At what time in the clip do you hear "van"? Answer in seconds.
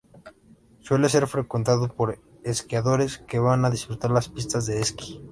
3.37-3.63